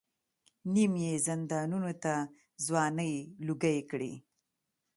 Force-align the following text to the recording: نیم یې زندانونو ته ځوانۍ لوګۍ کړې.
نیم 0.73 0.93
یې 1.03 1.11
زندانونو 1.27 1.91
ته 2.03 2.13
ځوانۍ 2.65 3.13
لوګۍ 3.47 3.77
کړې. 3.89 4.13